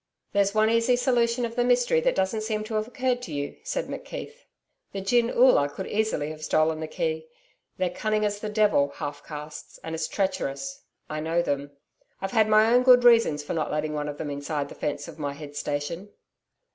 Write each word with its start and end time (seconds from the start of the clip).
'There's 0.33 0.55
one 0.55 0.67
easy 0.71 0.95
solution 0.95 1.45
of 1.45 1.55
the 1.55 1.63
mystery 1.63 2.01
that 2.01 2.15
doesn't 2.15 2.41
seem 2.41 2.63
to 2.63 2.73
have 2.73 2.87
occurred 2.87 3.21
to 3.21 3.31
you,' 3.31 3.57
said 3.63 3.85
McKeith. 3.85 4.45
'The 4.93 5.01
gin 5.01 5.29
Oola 5.29 5.69
could 5.69 5.85
easily 5.85 6.31
have 6.31 6.43
stolen 6.43 6.79
the 6.79 6.87
key 6.87 7.27
they're 7.77 7.87
cunning 7.91 8.25
as 8.25 8.39
the 8.39 8.49
devil 8.49 8.93
half 8.95 9.23
castes 9.23 9.79
and 9.83 9.93
as 9.93 10.07
treacherous 10.07 10.81
I 11.07 11.19
know 11.19 11.43
them 11.43 11.69
I've 12.19 12.31
had 12.31 12.47
my 12.49 12.65
own 12.73 12.81
good 12.81 13.03
reasons 13.03 13.43
for 13.43 13.53
not 13.53 13.69
letting 13.69 13.93
one 13.93 14.09
of 14.09 14.17
them 14.17 14.31
inside 14.31 14.69
the 14.69 14.73
fence 14.73 15.07
of 15.07 15.19
my 15.19 15.33
head 15.33 15.55
station.' 15.55 16.09